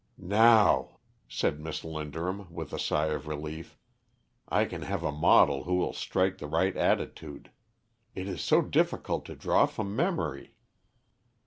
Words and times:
"Now," 0.17 0.97
said 1.29 1.59
Miss 1.59 1.83
Linderham, 1.83 2.49
with 2.51 2.73
a 2.73 2.79
sigh 2.79 3.09
of 3.13 3.27
relief, 3.27 3.77
"I 4.49 4.65
can 4.65 4.81
have 4.81 5.03
a 5.03 5.11
model 5.11 5.65
who 5.65 5.75
will 5.75 5.93
strike 5.93 6.39
the 6.39 6.47
right 6.47 6.75
attitude. 6.75 7.51
It 8.15 8.27
is 8.27 8.41
so 8.41 8.63
difficult 8.63 9.25
to 9.25 9.35
draw 9.35 9.67
from 9.67 9.95
memory." 9.95 10.55